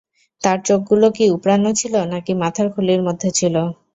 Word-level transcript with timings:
তার 0.41 0.57
চোখগুলো 0.67 1.07
কি 1.15 1.25
উপড়ানো 1.35 1.69
ছিলো 1.79 1.99
নাকি 2.13 2.31
মাথার 2.41 2.67
খুলির 2.73 3.01
মধ্যে 3.07 3.29
ছিলো? 3.39 3.63